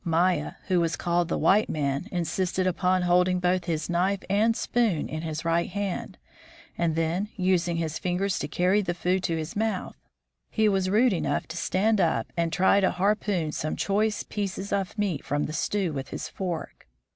[0.03, 5.07] Myah, who was called the white man, insisted upon holding both his knife and spoon
[5.07, 6.17] in his right hand,
[6.75, 9.95] and then using his fingers to carry the food to his mouth.
[10.49, 14.97] He was rude enough to stand up and try to harpoon some choice pieces of
[14.97, 16.87] meat from the stew with his fork.